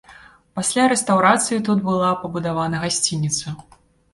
[0.59, 3.47] Пасля рэстаўрацыі тут была пабудавана гасцініца.